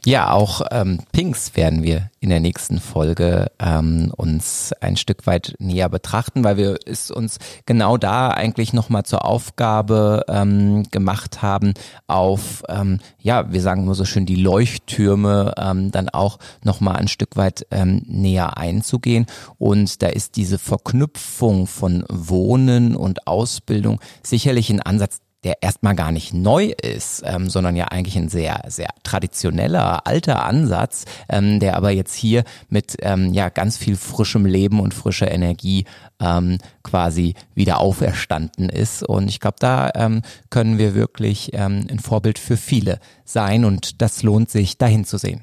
[0.07, 5.57] Ja, auch ähm, Pinks werden wir in der nächsten Folge ähm, uns ein Stück weit
[5.59, 11.75] näher betrachten, weil wir es uns genau da eigentlich nochmal zur Aufgabe ähm, gemacht haben,
[12.07, 17.09] auf, ähm, ja, wir sagen immer so schön, die Leuchttürme ähm, dann auch nochmal ein
[17.09, 19.27] Stück weit ähm, näher einzugehen.
[19.59, 26.11] Und da ist diese Verknüpfung von Wohnen und Ausbildung sicherlich ein Ansatz, der erstmal gar
[26.11, 31.77] nicht neu ist, ähm, sondern ja eigentlich ein sehr, sehr traditioneller, alter Ansatz, ähm, der
[31.77, 35.85] aber jetzt hier mit ähm, ja ganz viel frischem Leben und frischer Energie
[36.19, 39.05] ähm, quasi wieder auferstanden ist.
[39.05, 44.03] Und ich glaube, da ähm, können wir wirklich ähm, ein Vorbild für viele sein und
[44.03, 45.43] das lohnt sich, dahin zu sehen.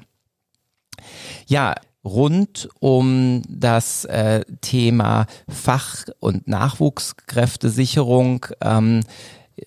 [1.46, 9.00] Ja, rund um das äh, Thema Fach- und Nachwuchskräftesicherung ähm,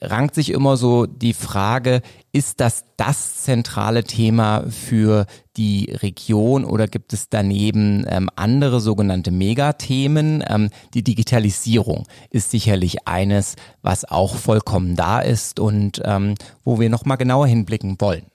[0.02, 6.88] rankt sich immer so die Frage, ist das das zentrale Thema für die Region oder
[6.88, 10.44] gibt es daneben ähm, andere sogenannte Megathemen?
[10.48, 16.90] Ähm, die Digitalisierung ist sicherlich eines, was auch vollkommen da ist und ähm, wo wir
[16.90, 18.26] nochmal genauer hinblicken wollen.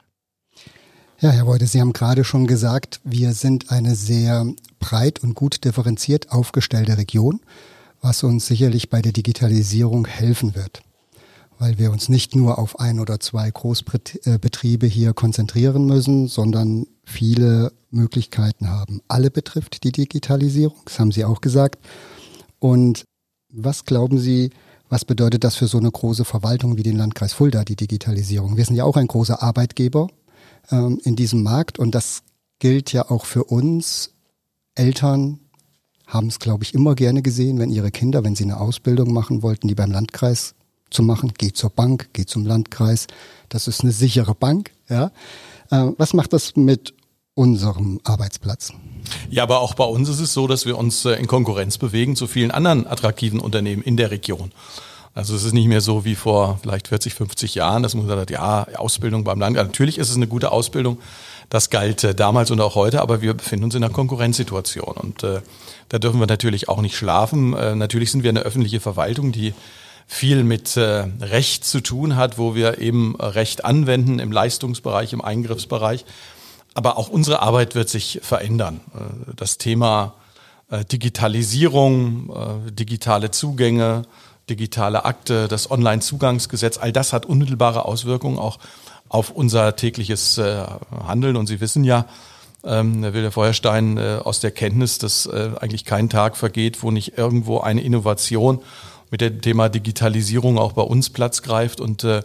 [1.20, 4.44] Ja, Herr Wolde, Sie haben gerade schon gesagt, wir sind eine sehr
[4.80, 7.40] breit und gut differenziert aufgestellte Region,
[8.00, 10.82] was uns sicherlich bei der Digitalisierung helfen wird
[11.62, 17.72] weil wir uns nicht nur auf ein oder zwei Großbetriebe hier konzentrieren müssen, sondern viele
[17.92, 19.00] Möglichkeiten haben.
[19.06, 21.78] Alle betrifft die Digitalisierung, das haben Sie auch gesagt.
[22.58, 23.04] Und
[23.48, 24.50] was glauben Sie,
[24.88, 28.56] was bedeutet das für so eine große Verwaltung wie den Landkreis Fulda, die Digitalisierung?
[28.56, 30.08] Wir sind ja auch ein großer Arbeitgeber
[30.72, 32.24] ähm, in diesem Markt und das
[32.58, 34.10] gilt ja auch für uns.
[34.74, 35.38] Eltern
[36.08, 39.44] haben es, glaube ich, immer gerne gesehen, wenn ihre Kinder, wenn sie eine Ausbildung machen
[39.44, 40.56] wollten, die beim Landkreis
[40.92, 41.32] zu machen.
[41.36, 43.06] Geh zur Bank, geh zum Landkreis.
[43.48, 44.70] Das ist eine sichere Bank.
[44.88, 45.10] Ja.
[45.70, 46.94] Äh, was macht das mit
[47.34, 48.72] unserem Arbeitsplatz?
[49.30, 52.16] Ja, aber auch bei uns ist es so, dass wir uns äh, in Konkurrenz bewegen
[52.16, 54.52] zu vielen anderen attraktiven Unternehmen in der Region.
[55.14, 58.30] Also es ist nicht mehr so wie vor vielleicht 40, 50 Jahren, dass man hat,
[58.30, 59.56] ja, Ausbildung beim Land.
[59.56, 60.98] Natürlich ist es eine gute Ausbildung.
[61.50, 64.96] Das galt äh, damals und auch heute, aber wir befinden uns in einer Konkurrenzsituation.
[64.96, 65.42] Und äh,
[65.90, 67.54] da dürfen wir natürlich auch nicht schlafen.
[67.54, 69.52] Äh, natürlich sind wir eine öffentliche Verwaltung, die
[70.06, 75.22] viel mit äh, Recht zu tun hat, wo wir eben Recht anwenden im Leistungsbereich, im
[75.22, 76.04] Eingriffsbereich.
[76.74, 78.80] Aber auch unsere Arbeit wird sich verändern.
[78.94, 80.14] Äh, das Thema
[80.70, 82.32] äh, Digitalisierung,
[82.72, 84.02] digitale Zugänge,
[84.48, 88.58] digitale Akte, das Online-Zugangsgesetz, all das hat unmittelbare Auswirkungen auch
[89.08, 90.40] auf unser tägliches
[91.06, 91.36] Handeln.
[91.36, 92.06] Und Sie wissen ja,
[92.64, 97.60] ähm, Herr Wilder Feuerstein, aus der Kenntnis, dass eigentlich kein Tag vergeht, wo nicht irgendwo
[97.60, 98.62] eine Innovation
[99.12, 102.22] mit dem Thema Digitalisierung auch bei uns Platz greift und äh,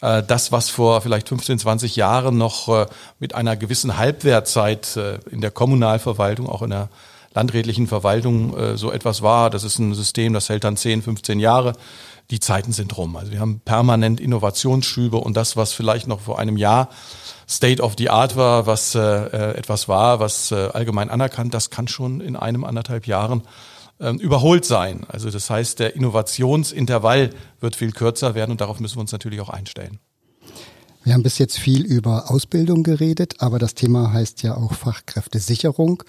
[0.00, 2.86] äh das, was vor vielleicht 15, 20 Jahren noch äh,
[3.20, 6.88] mit einer gewissen Halbwertzeit äh, in der Kommunalverwaltung, auch in der
[7.34, 11.72] landrätlichen Verwaltung so etwas war, das ist ein System, das hält dann 10, 15 Jahre.
[12.30, 13.16] Die Zeiten sind rum.
[13.16, 16.90] Also wir haben permanent Innovationsschübe und das, was vielleicht noch vor einem Jahr
[17.48, 21.88] State of the Art war, was äh, etwas war, was äh, allgemein anerkannt, das kann
[21.88, 23.42] schon in einem anderthalb Jahren
[24.20, 25.04] überholt sein.
[25.08, 29.40] Also das heißt, der Innovationsintervall wird viel kürzer werden und darauf müssen wir uns natürlich
[29.40, 29.98] auch einstellen.
[31.04, 36.04] Wir haben bis jetzt viel über Ausbildung geredet, aber das Thema heißt ja auch Fachkräftesicherung.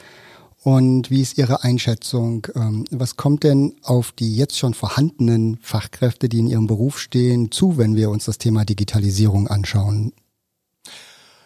[0.63, 2.47] Und wie ist Ihre Einschätzung?
[2.56, 7.51] Ähm, was kommt denn auf die jetzt schon vorhandenen Fachkräfte, die in ihrem Beruf stehen,
[7.51, 10.13] zu, wenn wir uns das Thema Digitalisierung anschauen?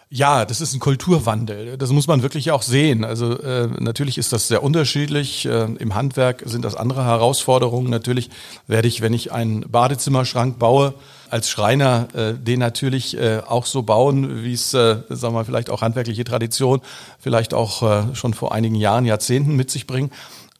[0.09, 1.77] Ja, das ist ein Kulturwandel.
[1.77, 3.03] Das muss man wirklich auch sehen.
[3.03, 5.45] Also äh, natürlich ist das sehr unterschiedlich.
[5.45, 7.89] Äh, Im Handwerk sind das andere Herausforderungen.
[7.89, 8.29] Natürlich
[8.67, 10.93] werde ich, wenn ich einen Badezimmerschrank baue,
[11.29, 15.69] als Schreiner äh, den natürlich äh, auch so bauen, wie es, äh, sagen wir vielleicht
[15.69, 16.79] auch handwerkliche Tradition,
[17.19, 20.11] vielleicht auch äh, schon vor einigen Jahren, Jahrzehnten mit sich bringen.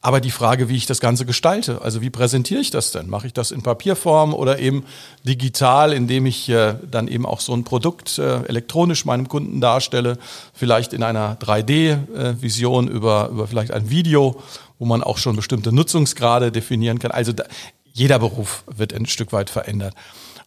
[0.08, 3.10] Aber die Frage, wie ich das Ganze gestalte, also wie präsentiere ich das denn?
[3.10, 4.86] Mache ich das in Papierform oder eben
[5.26, 10.17] digital, indem ich äh, dann eben auch so ein Produkt äh, elektronisch meinem Kunden darstelle,
[10.54, 14.41] vielleicht in einer 3D-Vision über, über vielleicht ein Video,
[14.80, 17.12] wo man auch schon bestimmte Nutzungsgrade definieren kann.
[17.12, 17.43] Also da,
[17.91, 19.93] jeder Beruf wird ein Stück weit verändert.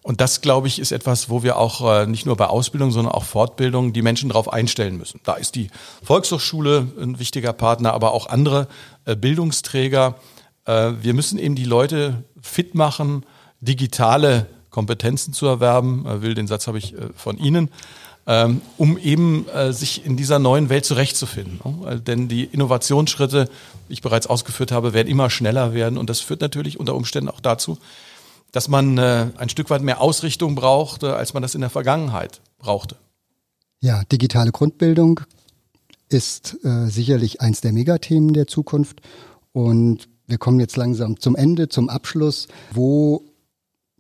[0.03, 3.13] Und das, glaube ich, ist etwas, wo wir auch äh, nicht nur bei Ausbildung, sondern
[3.13, 5.21] auch Fortbildung die Menschen darauf einstellen müssen.
[5.25, 5.69] Da ist die
[6.03, 8.67] Volkshochschule ein wichtiger Partner, aber auch andere
[9.05, 10.15] äh, Bildungsträger.
[10.65, 13.27] Äh, wir müssen eben die Leute fit machen,
[13.61, 16.05] digitale Kompetenzen zu erwerben.
[16.23, 17.71] Will, den Satz habe ich von Ihnen
[18.27, 21.59] ähm, um eben sich in dieser neuen Welt zurechtzufinden.
[21.65, 22.01] Ne?
[22.01, 23.49] Denn die Innovationsschritte,
[23.89, 27.29] wie ich bereits ausgeführt habe, werden immer schneller werden und das führt natürlich unter Umständen
[27.29, 27.79] auch dazu,
[28.53, 32.41] dass man äh, ein Stück weit mehr Ausrichtung brauchte, als man das in der Vergangenheit
[32.59, 32.97] brauchte.
[33.81, 35.21] Ja, digitale Grundbildung
[36.09, 39.01] ist äh, sicherlich eins der Megathemen der Zukunft.
[39.53, 42.49] Und wir kommen jetzt langsam zum Ende, zum Abschluss.
[42.73, 43.25] Wo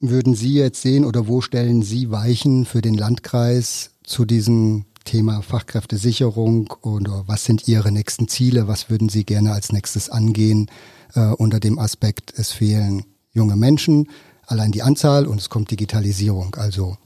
[0.00, 5.42] würden Sie jetzt sehen oder wo stellen Sie Weichen für den Landkreis zu diesem Thema
[5.42, 8.68] Fachkräftesicherung oder was sind Ihre nächsten Ziele?
[8.68, 10.70] Was würden Sie gerne als nächstes angehen
[11.14, 14.08] äh, unter dem Aspekt, es fehlen junge Menschen,
[14.50, 16.54] allein die Anzahl und es kommt Digitalisierung.
[16.56, 16.96] Also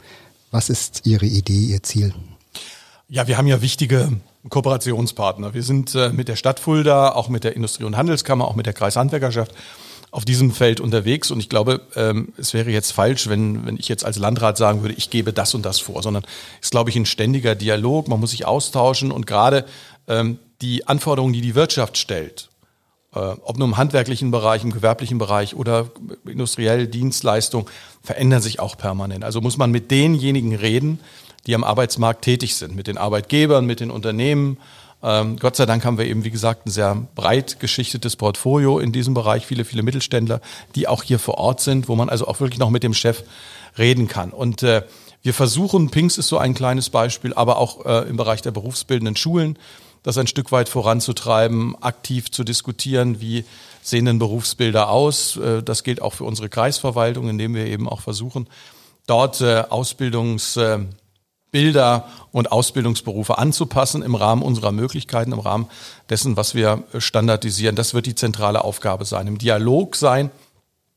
[0.50, 2.14] was ist Ihre Idee, Ihr Ziel?
[3.08, 5.54] Ja, wir haben ja wichtige Kooperationspartner.
[5.54, 8.66] Wir sind äh, mit der Stadt Fulda, auch mit der Industrie- und Handelskammer, auch mit
[8.66, 9.52] der Kreishandwerkerschaft
[10.10, 11.30] auf diesem Feld unterwegs.
[11.30, 14.82] Und ich glaube, ähm, es wäre jetzt falsch, wenn, wenn ich jetzt als Landrat sagen
[14.82, 16.24] würde, ich gebe das und das vor, sondern
[16.60, 18.08] es ist, glaube ich, ein ständiger Dialog.
[18.08, 19.64] Man muss sich austauschen und gerade
[20.06, 22.48] ähm, die Anforderungen, die die Wirtschaft stellt,
[23.18, 25.90] ob nur im handwerklichen Bereich, im gewerblichen Bereich oder
[26.26, 27.68] industriell Dienstleistung,
[28.02, 29.24] verändern sich auch permanent.
[29.24, 31.00] Also muss man mit denjenigen reden,
[31.46, 34.58] die am Arbeitsmarkt tätig sind, mit den Arbeitgebern, mit den Unternehmen.
[35.02, 38.92] Ähm, Gott sei Dank haben wir eben, wie gesagt, ein sehr breit geschichtetes Portfolio in
[38.92, 40.40] diesem Bereich, viele, viele Mittelständler,
[40.74, 43.22] die auch hier vor Ort sind, wo man also auch wirklich noch mit dem Chef
[43.76, 44.30] reden kann.
[44.30, 44.82] Und äh,
[45.22, 49.16] wir versuchen, Pinks ist so ein kleines Beispiel, aber auch äh, im Bereich der berufsbildenden
[49.16, 49.58] Schulen,
[50.04, 53.44] das ein Stück weit voranzutreiben, aktiv zu diskutieren, wie
[53.82, 55.36] sehen denn Berufsbilder aus.
[55.36, 58.46] Äh, das gilt auch für unsere Kreisverwaltung, indem wir eben auch versuchen,
[59.06, 65.68] dort äh, Ausbildungsbilder und Ausbildungsberufe anzupassen im Rahmen unserer Möglichkeiten, im Rahmen
[66.10, 67.74] dessen, was wir standardisieren.
[67.74, 70.30] Das wird die zentrale Aufgabe sein, im Dialog sein.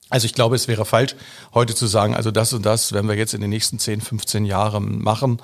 [0.10, 1.16] Also ich glaube, es wäre falsch,
[1.54, 4.46] heute zu sagen, also das und das werden wir jetzt in den nächsten 10, 15
[4.46, 5.42] Jahren machen.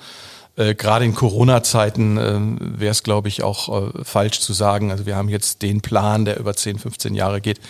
[0.56, 4.90] Äh, Gerade in Corona-Zeiten äh, wäre es, glaube ich, auch äh, falsch zu sagen.
[4.90, 7.60] Also wir haben jetzt den Plan, der über 10, 15 Jahre geht.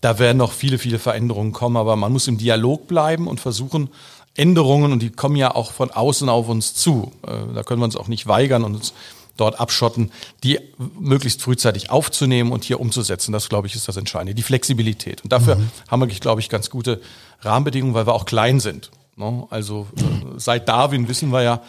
[0.00, 3.90] Da werden noch viele, viele Veränderungen kommen, aber man muss im Dialog bleiben und versuchen,
[4.36, 7.12] Änderungen, und die kommen ja auch von außen auf uns zu.
[7.26, 8.92] Äh, da können wir uns auch nicht weigern und uns
[9.36, 10.10] dort abschotten,
[10.44, 10.58] die
[10.98, 13.32] möglichst frühzeitig aufzunehmen und hier umzusetzen.
[13.32, 14.34] Das, glaube ich, ist das Entscheidende.
[14.34, 15.22] Die Flexibilität.
[15.22, 15.70] Und dafür mhm.
[15.88, 17.00] haben wir, glaube ich, ganz gute
[17.40, 18.90] Rahmenbedingungen, weil wir auch klein sind.
[19.16, 19.46] Ne?
[19.50, 20.02] Also äh,
[20.36, 21.62] seit Darwin wissen wir ja,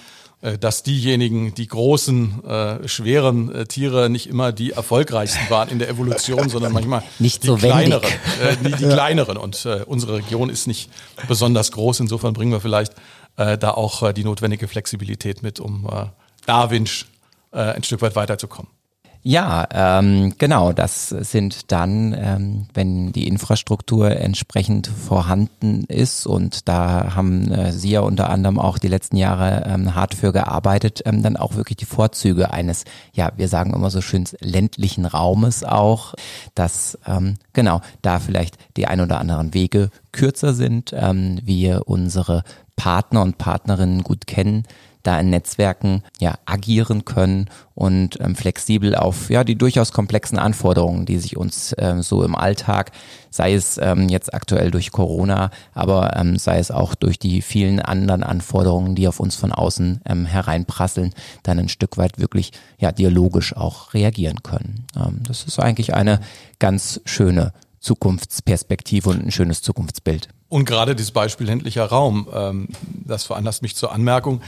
[0.58, 5.90] dass diejenigen, die großen, äh, schweren äh, Tiere nicht immer die erfolgreichsten waren in der
[5.90, 8.10] Evolution, sondern manchmal nicht die so kleineren.
[8.42, 9.38] Äh, die, die kleineren.
[9.38, 10.90] Und äh, unsere Region ist nicht
[11.28, 12.00] besonders groß.
[12.00, 12.94] Insofern bringen wir vielleicht
[13.36, 16.06] äh, da auch äh, die notwendige Flexibilität mit, um äh,
[16.46, 17.08] Darwinsch
[17.52, 18.72] äh, ein Stück weit weiterzukommen.
[19.22, 27.16] Ja, ähm, genau, das sind dann, ähm, wenn die Infrastruktur entsprechend vorhanden ist und da
[27.16, 31.22] haben äh, Sie ja unter anderem auch die letzten Jahre ähm, hart für gearbeitet, ähm,
[31.22, 36.14] dann auch wirklich die Vorzüge eines, ja, wir sagen immer so schön ländlichen Raumes auch,
[36.56, 42.44] dass ähm, genau da vielleicht die ein oder anderen Wege kürzer sind, ähm, wir unsere
[42.78, 44.64] Partner und Partnerinnen gut kennen,
[45.10, 51.08] da in Netzwerken ja agieren können und ähm, flexibel auf ja die durchaus komplexen Anforderungen,
[51.08, 52.92] die sich uns ähm, so im Alltag,
[53.32, 57.80] sei es ähm, jetzt aktuell durch Corona, aber ähm, sei es auch durch die vielen
[57.80, 62.92] anderen Anforderungen, die auf uns von außen ähm, hereinprasseln, dann ein Stück weit wirklich ja
[62.92, 64.86] dialogisch auch reagieren können.
[64.96, 66.20] Ähm, das ist eigentlich eine
[66.60, 70.30] ganz schöne Zukunftsperspektive und ein schönes Zukunftsbild.
[70.50, 74.42] Und gerade dieses Beispiel ländlicher Raum, ähm, das veranlasst mich zur Anmerkung.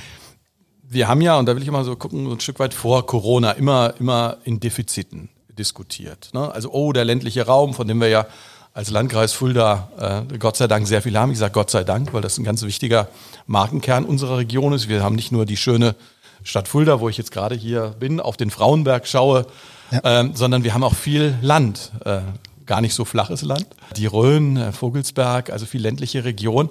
[0.93, 3.06] Wir haben ja, und da will ich immer so gucken, so ein Stück weit vor
[3.06, 6.32] Corona, immer, immer in Defiziten diskutiert.
[6.34, 6.51] Ne?
[6.51, 8.25] Also, oh, der ländliche Raum, von dem wir ja
[8.73, 11.32] als Landkreis Fulda äh, Gott sei Dank sehr viel haben.
[11.32, 13.08] Ich sage Gott sei Dank, weil das ein ganz wichtiger
[13.47, 14.89] Markenkern unserer Region ist.
[14.89, 15.95] Wir haben nicht nur die schöne
[16.43, 19.45] Stadt Fulda, wo ich jetzt gerade hier bin, auf den Frauenberg schaue,
[19.91, 20.01] ja.
[20.04, 22.19] ähm, sondern wir haben auch viel Land, äh,
[22.65, 23.65] gar nicht so flaches Land.
[23.95, 26.69] Die Rhön, äh, Vogelsberg, also viel ländliche Region.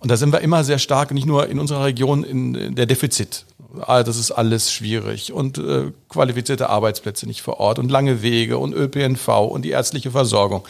[0.00, 3.44] Und da sind wir immer sehr stark, nicht nur in unserer Region, in der Defizit.
[3.80, 8.58] Ah, das ist alles schwierig und äh, qualifizierte Arbeitsplätze nicht vor Ort und lange Wege
[8.58, 10.66] und ÖPNV und die ärztliche Versorgung.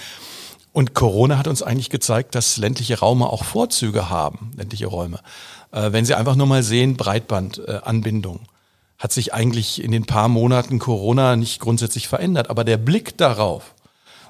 [0.72, 5.20] Und Corona hat uns eigentlich gezeigt, dass ländliche Räume auch Vorzüge haben, ländliche Räume.
[5.72, 8.36] Äh, wenn Sie einfach nur mal sehen, Breitbandanbindung.
[8.36, 8.50] Äh,
[9.00, 12.50] hat sich eigentlich in den paar Monaten Corona nicht grundsätzlich verändert.
[12.50, 13.74] Aber der Blick darauf,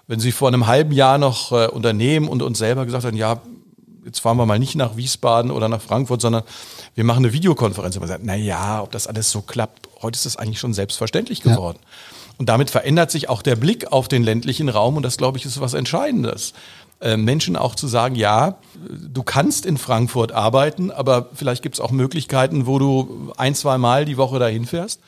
[0.06, 3.42] wenn Sie vor einem halben Jahr noch äh, Unternehmen und uns selber gesagt haben, ja,
[4.04, 6.42] jetzt fahren wir mal nicht nach Wiesbaden oder nach Frankfurt, sondern
[6.94, 7.96] wir machen eine Videokonferenz.
[7.96, 10.74] Und man sagt, na ja, ob das alles so klappt, heute ist das eigentlich schon
[10.74, 11.78] selbstverständlich geworden.
[11.80, 11.88] Ja.
[12.38, 15.44] Und damit verändert sich auch der Blick auf den ländlichen Raum und das, glaube ich,
[15.44, 16.54] ist was Entscheidendes.
[17.00, 18.56] Äh, Menschen auch zu sagen, ja,
[18.88, 23.78] du kannst in Frankfurt arbeiten, aber vielleicht gibt es auch Möglichkeiten, wo du ein, zwei
[23.78, 25.00] Mal die Woche dahin fährst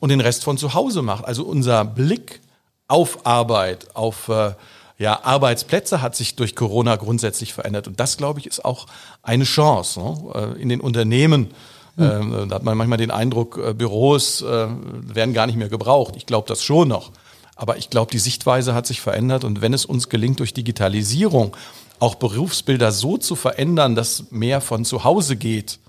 [0.00, 1.24] und den Rest von zu Hause machst.
[1.24, 2.40] Also unser Blick
[2.86, 4.52] auf Arbeit, auf äh,
[4.98, 7.86] ja, Arbeitsplätze hat sich durch Corona grundsätzlich verändert.
[7.86, 8.86] Und das, glaube ich, ist auch
[9.22, 10.32] eine Chance ne?
[10.34, 11.54] Äh, in den Unternehmen
[11.98, 16.14] ähm, da hat man manchmal den Eindruck, äh, Büros werden gar nicht mehr gebraucht.
[16.16, 17.10] Ich glaube das schon noch.
[17.56, 19.42] Aber ich glaube, die Sichtweise hat sich verändert.
[19.42, 21.56] Und wenn es uns gelingt, durch Digitalisierung
[21.98, 25.80] auch Berufsbilder so zu verändern, dass mehr von zu Hause geht,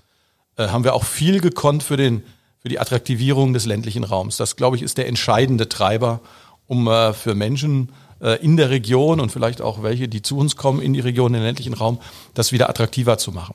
[0.58, 2.24] haben wir auch viel gekonnt für, den,
[2.58, 4.36] für die Attraktivierung des ländlichen Raums.
[4.36, 6.18] Das, glaube ich, ist der entscheidende Treiber,
[6.66, 7.92] um für Menschen
[8.40, 11.40] in der Region und vielleicht auch welche, die zu uns kommen in die Region, in
[11.40, 11.98] den ländlichen Raum,
[12.34, 13.54] das wieder attraktiver zu machen.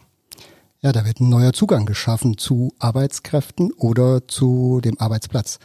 [0.82, 5.60] Ja, da wird ein neuer Zugang geschaffen zu Arbeitskräften oder zu dem Arbeitsplatz.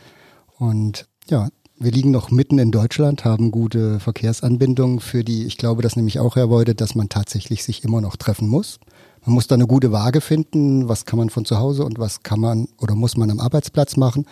[0.58, 5.80] Und ja, wir liegen noch mitten in Deutschland, haben gute Verkehrsanbindungen, für die ich glaube,
[5.80, 8.78] das nämlich auch Herr Weude, dass man tatsächlich sich immer noch treffen muss.
[9.24, 12.22] Man muss da eine gute Waage finden, was kann man von zu Hause und was
[12.22, 14.26] kann man oder muss man am Arbeitsplatz machen.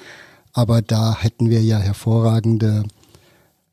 [0.53, 2.85] Aber da hätten wir ja hervorragende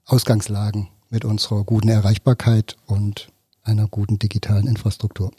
[0.06, 3.30] Ausgangslagen mit unserer guten Erreichbarkeit und
[3.64, 5.32] einer guten digitalen Infrastruktur.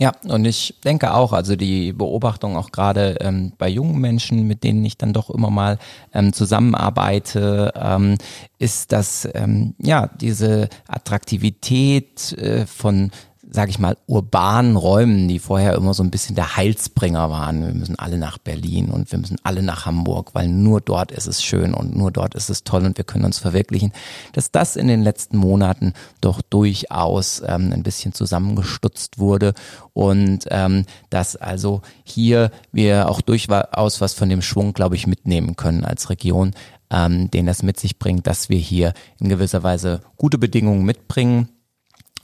[0.00, 4.62] Ja, und ich denke auch, also die Beobachtung auch gerade ähm, bei jungen Menschen, mit
[4.62, 5.78] denen ich dann doch immer mal
[6.14, 8.16] ähm, zusammenarbeite, ähm,
[8.58, 13.10] ist, dass ähm, ja diese Attraktivität äh, von
[13.50, 17.66] sage ich mal, urbanen Räumen, die vorher immer so ein bisschen der Heilsbringer waren.
[17.66, 21.26] Wir müssen alle nach Berlin und wir müssen alle nach Hamburg, weil nur dort ist
[21.26, 23.92] es schön und nur dort ist es toll und wir können uns verwirklichen,
[24.32, 29.54] dass das in den letzten Monaten doch durchaus ähm, ein bisschen zusammengestutzt wurde
[29.94, 35.56] und ähm, dass also hier wir auch durchaus was von dem Schwung, glaube ich, mitnehmen
[35.56, 36.52] können als Region,
[36.90, 41.48] ähm, den das mit sich bringt, dass wir hier in gewisser Weise gute Bedingungen mitbringen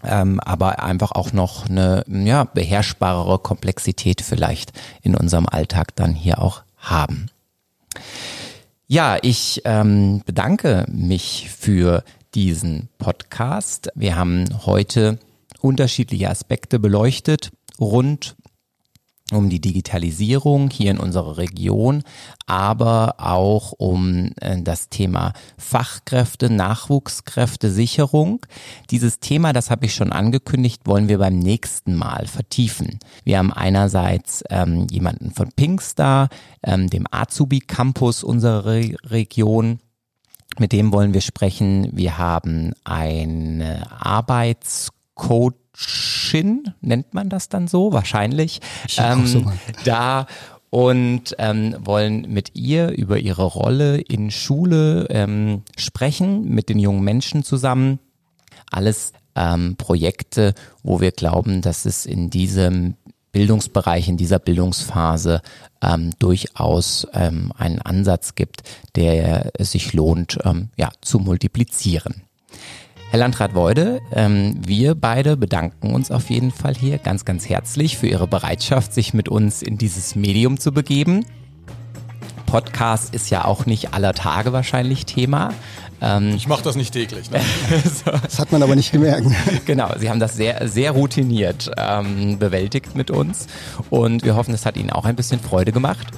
[0.07, 6.41] ähm, aber einfach auch noch eine ja, beherrschbarere Komplexität vielleicht in unserem Alltag dann hier
[6.41, 7.27] auch haben.
[8.87, 13.91] Ja, ich ähm, bedanke mich für diesen Podcast.
[13.95, 15.19] Wir haben heute
[15.61, 18.37] unterschiedliche Aspekte beleuchtet rund
[19.33, 22.03] um die Digitalisierung hier in unserer Region,
[22.47, 28.45] aber auch um äh, das Thema Fachkräfte, Nachwuchskräfte, Sicherung.
[28.91, 32.99] Dieses Thema, das habe ich schon angekündigt, wollen wir beim nächsten Mal vertiefen.
[33.25, 36.29] Wir haben einerseits ähm, jemanden von Pinkstar,
[36.63, 39.79] ähm, dem Azubi Campus unserer Re Region,
[40.59, 41.89] mit dem wollen wir sprechen.
[41.93, 48.61] Wir haben eine Arbeitscoach Shin, nennt man das dann so, wahrscheinlich,
[48.97, 49.45] ähm, so
[49.85, 50.27] da
[50.75, 57.05] und ähm, wollen mit ihr über ihre Rolle in Schule ähm, sprechen, mit den jungen
[57.05, 58.01] Menschen zusammen.
[58.73, 60.53] Alles ähm, Projekte,
[60.83, 62.97] wo wir glauben, dass es in diesem
[63.31, 65.43] Bildungsbereich, in dieser Bildungsphase
[65.81, 68.65] ähm, durchaus ähm, einen Ansatz gibt,
[68.97, 72.24] der es sich lohnt, ähm, ja, zu multiplizieren.
[73.15, 77.97] Herr Landrat Weude, ähm, wir beide bedanken uns auf jeden Fall hier ganz, ganz herzlich
[77.97, 81.25] für Ihre Bereitschaft, sich mit uns in dieses Medium zu begeben.
[82.47, 85.55] Podcast ist ja auch nicht aller Tage wahrscheinlich Thema.
[86.01, 87.31] Ähm, ich mache das nicht täglich.
[87.31, 87.41] Ne?
[88.05, 88.11] so.
[88.11, 89.29] Das hat man aber nicht gemerkt.
[89.65, 93.47] genau, Sie haben das sehr, sehr routiniert ähm, bewältigt mit uns
[93.91, 96.09] und wir hoffen, es hat Ihnen auch ein bisschen Freude gemacht.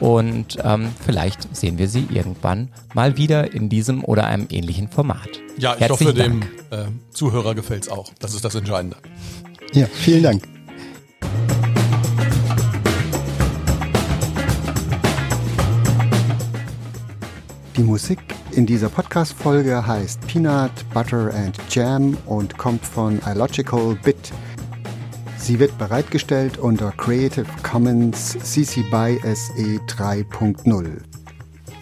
[0.00, 5.28] Und ähm, vielleicht sehen wir Sie irgendwann mal wieder in diesem oder einem ähnlichen Format.
[5.58, 6.70] Ja, ich Herzlichen hoffe, Dank.
[6.70, 8.10] dem äh, Zuhörer gefällt es auch.
[8.18, 8.96] Das ist das Entscheidende.
[9.72, 10.42] Ja, vielen Dank.
[17.76, 18.18] Die Musik
[18.52, 24.32] in dieser Podcast-Folge heißt Peanut, Butter and Jam und kommt von iLogical Bit.
[25.40, 30.98] Sie wird bereitgestellt unter Creative Commons CC BY SE 3.0.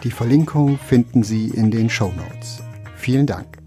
[0.05, 2.63] Die Verlinkung finden Sie in den Show Notes.
[2.97, 3.58] Vielen Dank.